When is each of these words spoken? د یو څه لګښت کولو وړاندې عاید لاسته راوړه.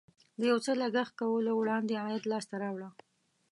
د 0.39 0.41
یو 0.51 0.57
څه 0.65 0.71
لګښت 0.81 1.13
کولو 1.21 1.51
وړاندې 1.55 1.93
عاید 2.03 2.23
لاسته 2.31 2.55
راوړه. 2.63 2.89